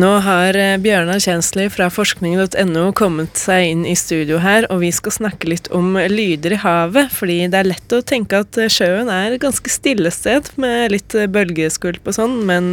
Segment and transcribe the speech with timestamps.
[0.00, 4.92] Nå har eh, Bjørnar Kjensli fra forskning.no kommet seg inn i studio her, og vi
[4.94, 7.10] skal snakke litt om lyder i havet.
[7.12, 10.94] Fordi det er lett å tenke at eh, sjøen er et ganske stille sted med
[10.94, 12.70] litt eh, bølgeskvulp og sånn, men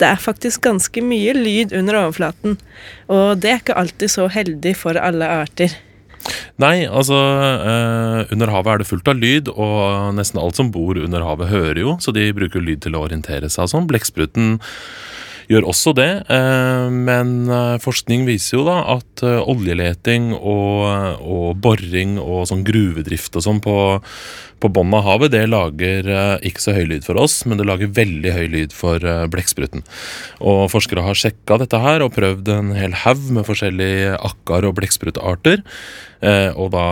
[0.00, 2.56] det er faktisk ganske mye lyd under overflaten.
[3.12, 5.74] Og det er ikke alltid så heldig for alle arter.
[6.62, 10.96] Nei, altså eh, under havet er det fullt av lyd, og nesten alt som bor
[11.02, 13.90] under havet, hører jo, så de bruker lyd til å orientere seg og sånn.
[13.90, 14.54] Blekkspruten
[15.50, 16.10] gjør også det.
[16.32, 22.64] Eh, men eh, forskning viser jo da at eh, oljeleting og, og boring og sånn
[22.66, 23.76] gruvedrift og sånn på,
[24.64, 26.08] på bunnen av havet, det lager
[26.44, 29.84] ikke så høy lyd for oss, men det lager veldig høy lyd for blekkspruten.
[30.40, 34.76] Og forskere har sjekka dette her og prøvd en hel haug med forskjellige akkar- og
[34.78, 35.60] blekksprutarter.
[36.56, 36.84] Og da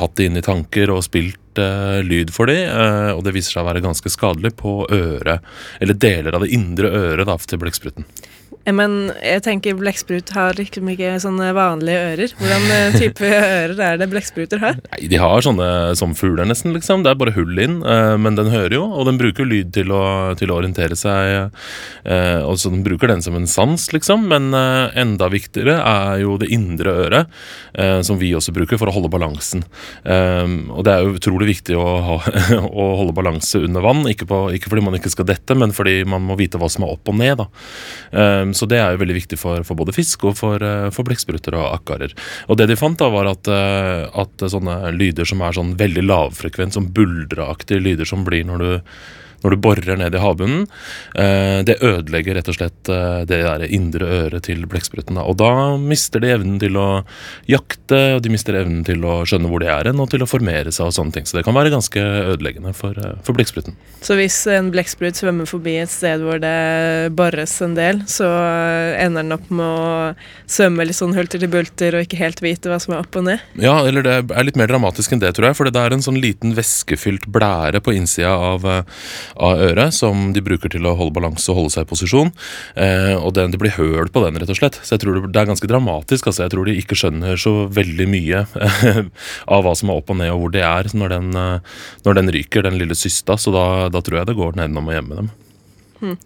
[0.00, 1.60] hatt det inn i tanker og spilt
[2.04, 2.58] lyd for de,
[3.14, 5.44] og det viser seg å være ganske skadelig på øret,
[5.80, 8.08] eller deler av det indre øret da, til blekkspruten.
[8.72, 12.34] Men jeg tenker blekksprut har liksom ikke sånne vanlige ører.
[12.38, 13.28] Hvordan eh, type
[13.60, 14.78] ører er det blekkspruter har?
[14.88, 15.68] Nei, De har sånne
[16.00, 16.72] som fugler, nesten.
[16.76, 17.04] Liksom.
[17.04, 17.80] Det er bare hull inn.
[17.82, 21.54] Eh, men den hører jo, og den bruker lyd til å, til å orientere seg.
[22.04, 24.26] Eh, og så Den bruker den som en sans, liksom.
[24.30, 27.32] Men enda viktigere er jo det indre øret,
[28.06, 29.64] som vi også bruker for å holde balansen.
[30.04, 32.16] Og det er jo utrolig viktig å, ha,
[32.84, 34.04] å holde balanse under vann.
[34.10, 36.86] Ikke, på, ikke, fordi man ikke skal dette, men fordi man må vite hva som
[36.86, 37.42] er opp og ned.
[37.42, 37.48] da.
[38.54, 41.56] Så det er jo veldig viktig for, for både fisk og for, eh, for blekkspruter
[41.58, 42.14] og akkarer.
[42.48, 46.04] Og det de fant, da var at, eh, at sånne lyder som er sånn veldig
[46.64, 48.80] lavfrekvent, sånn buldreaktige lyder som blir når du
[49.44, 50.64] når du borer ned i havbunnen.
[51.20, 55.20] Eh, det ødelegger rett og slett eh, det der indre øret til blekkspruten.
[55.20, 56.88] Og da mister de evnen til å
[57.50, 60.28] jakte, og de mister evnen til å skjønne hvor de er hen, og til å
[60.28, 61.28] formere seg og sånne ting.
[61.28, 62.00] Så det kan være ganske
[62.34, 63.76] ødeleggende for, eh, for blekkspruten.
[64.04, 68.28] Så hvis en blekksprut svømmer forbi et sted hvor det bores en del, så
[68.98, 70.14] ender den opp med å
[70.50, 73.26] svømme litt sånn hulter til bulter og ikke helt vite hva som er opp og
[73.28, 73.44] ned?
[73.60, 75.58] Ja, eller det er litt mer dramatisk enn det, tror jeg.
[75.58, 78.66] For det er en sånn liten væskefylt blære på innsida av,
[79.36, 82.32] av øret som de bruker til å holde balanse og holde seg i posisjon.
[82.80, 84.80] Eh, og den, det blir høl på den, rett og slett.
[84.82, 86.30] Så jeg tror det, er ganske dramatisk.
[86.30, 88.44] Altså, jeg tror de ikke skjønner så veldig mye
[89.54, 92.20] av hva som er opp og ned, og hvor det er når den, eh, når
[92.20, 93.38] den ryker, den lille systa.
[93.40, 95.32] Så da, da tror jeg det går nedenom og hjemme dem.
[96.04, 96.16] Hmm.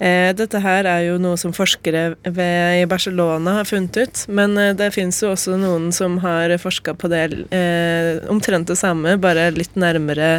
[0.00, 4.24] Eh, dette her er jo noe som forskere ved, i Barcelona har funnet ut.
[4.32, 7.24] Men eh, det fins jo også noen som har forska på det
[7.54, 10.30] eh, omtrent det samme, bare litt nærmere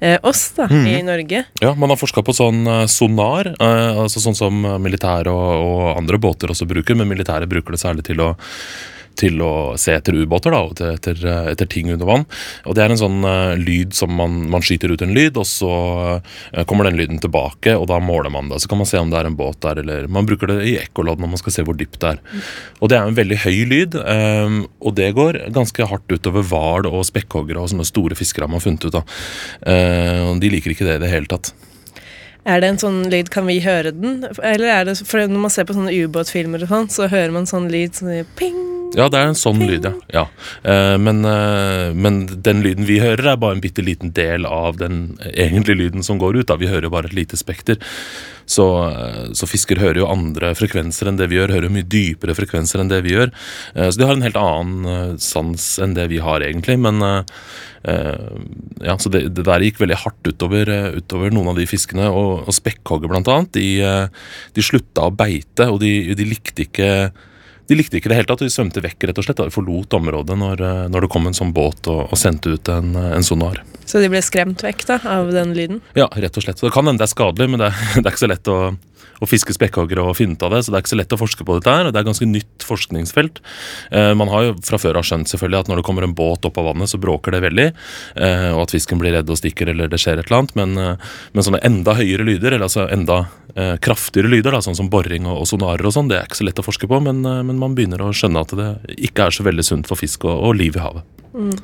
[0.00, 0.88] eh, oss da, mm.
[0.90, 1.44] i Norge.
[1.62, 6.50] Ja, man har forska på sånn sonar, altså sånn som militære og, og, andre båter
[6.52, 8.34] også bruker, men militære bruker det særlig til å
[9.18, 11.18] til å se etter ubåter og etter,
[11.50, 12.26] etter, ting under vann.
[12.68, 15.46] Og Det er en sånn uh, lyd som man, man, skyter ut en lyd, og
[15.48, 15.72] så
[16.20, 18.60] uh, kommer den lyden tilbake, og da måler man det.
[18.62, 20.76] Så kan man se om det er en båt der, eller man bruker det i
[20.82, 22.22] ekkolodd når man skal se hvor dypt det er.
[22.80, 26.90] Og det er en veldig høy lyd, um, og det går ganske hardt utover hval
[26.90, 28.98] og spekkhoggere og sånne store fiskere man har funnet ut.
[28.98, 29.22] av.
[29.64, 31.54] Uh, de liker ikke det i det hele tatt.
[32.44, 34.18] Er det en sånn lyd, kan vi høre den?
[34.44, 37.48] Eller er det, for Når man ser på sånne ubåtfilmer, og sånn, så hører man
[37.48, 38.63] sånn lyd sånn ping.
[38.94, 39.94] Ja, det er en sånn lyd, ja.
[40.14, 40.24] ja.
[40.66, 44.78] Uh, men, uh, men, den lyden vi hører, er bare en bitte liten del av
[44.80, 46.48] den egentlige lyden som går ut.
[46.50, 46.58] Da.
[46.60, 47.80] Vi hører bare et lite spekter.
[48.46, 52.36] Så, uh, så, fisker hører jo andre frekvenser enn det vi gjør, hører mye dypere
[52.38, 53.34] frekvenser enn det vi gjør.
[53.74, 56.78] så de har en helt annen sans enn det vi har, egentlig.
[56.80, 57.02] Men
[57.84, 58.36] Eh,
[58.80, 62.08] ja, så det, det, der gikk veldig hardt utover, eh, utover noen av de fiskene.
[62.08, 64.26] Og, og spekkhogger, blant annet, de, eh,
[64.56, 66.90] de, slutta å beite, og de, de likte ikke
[67.68, 69.96] de likte ikke det helt at de svømte vekk rett og slett, da de forlot
[69.96, 73.62] området når, når det kom en sånn båt og, og sendte ut en, en, sonar.
[73.88, 75.80] Så de ble skremt vekk da, av den lyden?
[75.96, 76.60] Ja, rett og slett.
[76.60, 78.58] Det kan hende det er skadelig, men det, det er ikke så lett å
[79.22, 81.20] å fiske spekkhoggere og finne ut av det, så det er ikke så lett å
[81.20, 81.86] forske på dette her.
[81.86, 83.40] og Det er et ganske nytt forskningsfelt.
[83.94, 86.48] Eh, man har jo fra før av skjønt selvfølgelig at når det kommer en båt
[86.48, 87.68] opp av vannet, så bråker det veldig,
[88.16, 90.76] eh, og at fisken blir redd og stikker eller det skjer et eller annet, men,
[90.78, 93.24] eh, men sånne enda høyere lyder, eller altså enda
[93.54, 96.42] eh, kraftigere lyder, da, sånn som boring og, og sonarer og sånn, det er ikke
[96.42, 98.68] så lett å forske på, men, eh, men, man begynner å skjønne at det
[99.08, 101.06] ikke er så veldig sunt for fisk og, og liv i havet.
[101.34, 101.56] Mm.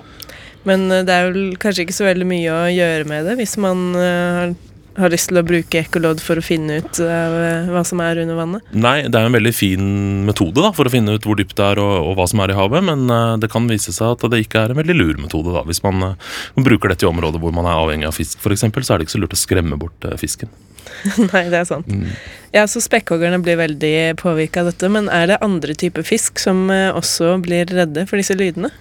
[0.68, 3.56] Men eh, det er vel kanskje ikke så veldig mye å gjøre med det hvis
[3.60, 4.54] man har
[4.98, 8.38] har lyst til å bruke ekkolodd for å finne ut uh, hva som er under
[8.38, 8.72] vannet?
[8.74, 9.84] Nei, det er en veldig fin
[10.26, 12.54] metode da, for å finne ut hvor dypt det er og, og hva som er
[12.54, 15.22] i havet, men uh, det kan vise seg at det ikke er en veldig lur
[15.22, 15.54] metode.
[15.54, 15.64] da.
[15.68, 18.94] Hvis man, uh, bruker dette i områder hvor man er avhengig av fisk f.eks., så
[18.94, 20.50] er det ikke så lurt å skremme bort fisken.
[21.30, 21.88] Nei, det er sant.
[21.88, 22.12] Mm.
[22.50, 26.64] Ja, så Spekkhoggerne blir veldig påvirka av dette, men er det andre typer fisk som
[26.74, 28.72] eh, også blir redde for disse lydene?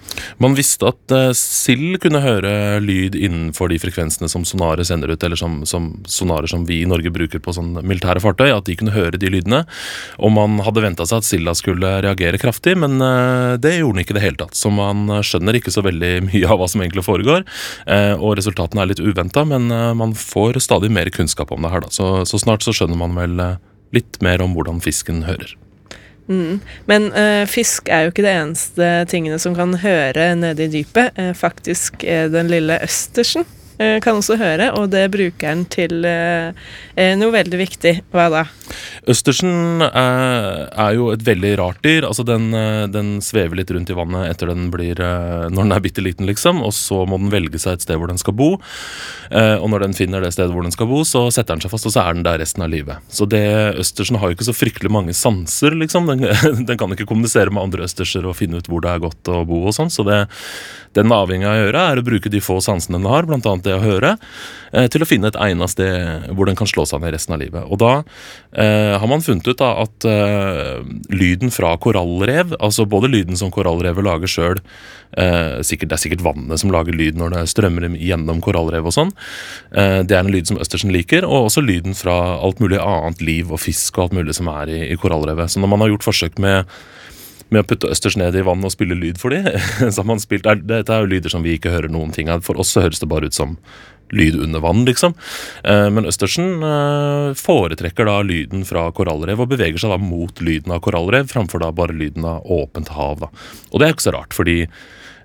[0.42, 5.22] Man visste at uh, sild kunne høre lyd innenfor de frekvensene som sonarer sender ut,
[5.22, 8.74] eller som, som, sonarer som vi i Norge bruker på sånn militære fartøy, at de
[8.80, 9.62] kunne høre de lydene.
[10.18, 14.02] Og man hadde venta seg at silda skulle reagere kraftig, men uh, det gjorde den
[14.02, 14.58] ikke i det hele tatt.
[14.58, 17.46] Så man skjønner ikke så veldig mye av hva som egentlig foregår,
[17.86, 21.86] uh, og resultatene er litt uventa, men man får stadig mer kunnskap om det her,
[21.86, 21.89] da.
[21.90, 23.40] Så, så snart så skjønner man vel
[23.94, 25.56] litt mer om hvordan fisken hører.
[26.30, 26.60] Mm.
[26.86, 31.16] Men uh, fisk er jo ikke det eneste tingene som kan høre nede i dypet.
[31.18, 33.48] Uh, faktisk den lille østersen
[34.04, 37.92] kan også høre, og det bruker den til noe veldig viktig.
[38.12, 38.42] Hva da?
[39.08, 42.04] Østersen er, jo et veldig rart dyr.
[42.06, 42.50] altså den,
[42.92, 46.60] den, svever litt rundt i vannet etter den blir, når den er bitte liten, liksom.
[46.66, 48.50] Og så må den velge seg et sted hvor den skal bo.
[49.30, 51.88] Og når den finner det stedet hvor den skal bo, så setter den seg fast,
[51.88, 53.00] og så er den der resten av livet.
[53.08, 53.44] Så det,
[53.80, 56.10] Østersen har jo ikke så fryktelig mange sanser, liksom.
[56.10, 56.26] Den,
[56.68, 59.42] den kan ikke kommunisere med andre østerser og finne ut hvor det er godt å
[59.48, 59.92] bo og sånn.
[59.92, 60.26] Så det
[60.96, 63.52] den avhengig av å gjøre, er å bruke de få sansene den har, bl.a.
[63.70, 64.16] det å høre,
[64.70, 67.64] til å finne et egnet sted hvor den kan slå seg ned resten av livet.
[67.66, 68.04] Og da
[68.54, 70.76] eh, har man funnet ut da, at eh,
[71.10, 74.60] lyden fra korallrev, altså både lyden som korallrevet lager sjøl
[75.18, 79.12] eh, Det er sikkert vannet som lager lyd når det strømmer gjennom korallrev og sånn.
[79.74, 83.22] Eh, det er en lyd som Østersen liker, og også lyden fra alt mulig annet
[83.24, 85.50] liv og fisk og alt mulig som er i, i korallrevet.
[85.50, 86.70] Så når man har gjort forsøk med
[87.50, 89.46] med å putte østers ned i vann og spille lyd for dem.
[89.92, 92.44] så har man spilt, Dette er jo lyder som vi ikke hører noen ting av.
[92.46, 93.58] For oss så høres det bare ut som
[94.10, 95.14] lyd under vann, liksom.
[95.64, 100.74] Eh, men Østersen eh, foretrekker da lyden fra korallrev og beveger seg da mot lyden
[100.74, 103.26] av korallrev framfor da bare lyden av åpent hav.
[103.26, 103.30] da.
[103.70, 104.64] Og det er ikke så rart, fordi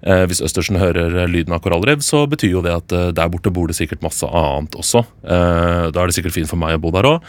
[0.05, 3.65] Eh, hvis Østersen hører lyden av korallrev, så betyr jo det at der borte bor
[3.65, 5.01] det sikkert masse annet også.
[5.23, 7.25] Da er det sikkert fint for meg å bo der òg,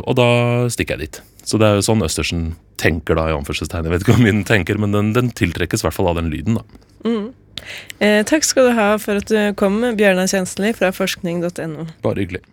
[0.00, 0.28] og da
[0.72, 1.20] stikker jeg dit.
[1.50, 3.88] Så det er jo sånn Østersen tenker, da, i anførselstegn.
[3.88, 6.30] Jeg vet ikke om min tenker, men den, den tiltrekkes i hvert fall av den
[6.30, 6.84] lyden, da.
[7.02, 7.26] Mm.
[7.98, 11.88] Eh, takk skal du ha for at du kom, Bjørnar Kjensli fra forskning.no.
[12.06, 12.44] Bare hyggelig.